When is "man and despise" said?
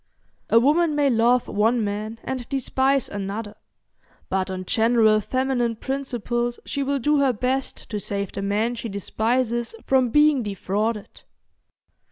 1.83-3.07